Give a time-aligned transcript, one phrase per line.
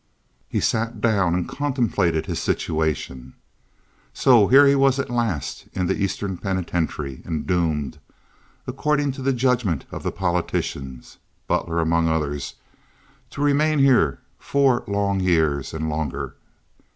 [0.49, 3.35] He sat down and contemplated his situation.
[4.15, 7.99] So here he was at last in the Eastern Penitentiary, and doomed,
[8.65, 12.55] according to the judgment of the politicians (Butler among others),
[13.29, 16.33] to remain here four long years and longer.